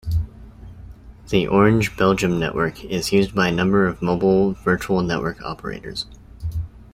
The 1.29 1.45
Orange 1.45 1.95
Belgium 1.95 2.39
network 2.39 2.83
is 2.85 3.11
used 3.13 3.35
by 3.35 3.49
a 3.49 3.55
number 3.55 3.85
of 3.85 4.01
mobile 4.01 4.53
virtual 4.53 5.03
network 5.03 5.43
operators. 5.43 6.07